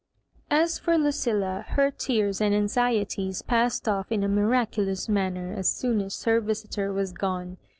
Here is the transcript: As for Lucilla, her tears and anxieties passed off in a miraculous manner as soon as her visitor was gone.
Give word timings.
As 0.49 0.79
for 0.79 0.97
Lucilla, 0.97 1.63
her 1.67 1.91
tears 1.91 2.41
and 2.41 2.55
anxieties 2.55 3.43
passed 3.43 3.87
off 3.87 4.11
in 4.11 4.23
a 4.23 4.27
miraculous 4.27 5.07
manner 5.07 5.53
as 5.55 5.71
soon 5.71 6.01
as 6.01 6.23
her 6.23 6.41
visitor 6.41 6.91
was 6.91 7.11
gone. 7.11 7.57